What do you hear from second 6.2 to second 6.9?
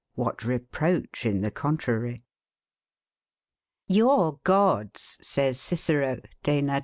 [De Nat.